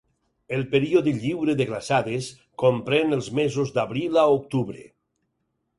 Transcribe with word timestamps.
El 0.55 0.61
període 0.71 1.13
lliure 1.25 1.55
de 1.59 1.67
glaçades 1.73 2.31
comprèn 2.65 3.19
els 3.19 3.29
mesos 3.43 3.77
d'abril 3.79 4.23
a 4.25 4.27
octubre. 4.41 4.93